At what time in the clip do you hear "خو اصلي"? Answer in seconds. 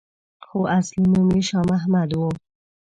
0.47-1.03